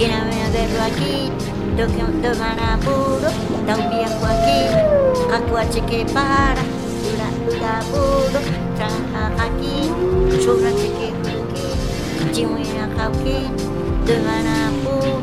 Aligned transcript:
Kina 0.00 0.24
verlo 0.24 0.80
aquí, 0.80 1.28
do 1.76 1.84
manapuro, 2.40 3.28
taubi 3.68 4.00
aku 4.00 4.24
aquí, 4.32 4.60
aku 5.28 5.52
ache 5.60 5.80
que 5.84 6.08
para, 6.08 6.64
dura 7.04 7.28
dura 7.44 7.74
puro, 7.92 8.40
traja 8.80 9.28
aquí, 9.36 9.92
sobra 10.40 10.72
cheque 10.72 11.12
aquí, 11.12 11.68
jimuina 12.32 12.88
kauki, 12.96 13.44
do 14.08 14.16
manapu, 14.24 15.20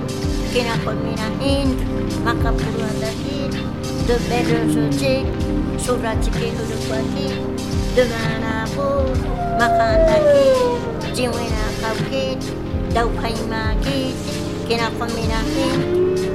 kina 0.53 0.77
colmina 0.85 1.25
in, 1.41 1.73
makapuro 2.21 2.85
andaki, 2.85 3.49
do 4.05 4.13
verlo 4.29 4.61
soche, 4.69 5.25
sobra 5.81 6.13
cheque 6.21 6.53
duro 6.53 6.77
aquí, 7.01 7.33
do 7.97 8.05
manapu, 8.13 9.09
makandaki, 9.57 10.53
jimuina 11.17 11.65
kauki, 11.81 12.37
dau 12.93 13.09
kaimaki, 13.17 14.13
kinapaminahin 14.67 15.79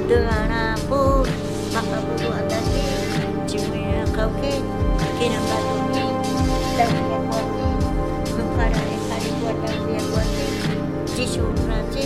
dumanapo 0.09 1.21
makabugo 1.69 2.33
ang 2.33 2.47
dati 2.49 2.81
jimira 3.45 4.01
kauke 4.09 4.57
kinapatumi 5.21 6.01
dahil 6.73 7.03
kuwati 7.29 7.69
nukara 8.33 8.81
ekari 8.89 9.29
kuwati 9.37 9.73
kuwati 10.09 10.45
jisho 11.13 11.45
kuwati 11.61 12.05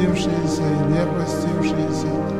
простившиеся 0.00 0.62
и 0.62 0.92
не 0.92 1.06
простившиеся, 1.14 2.39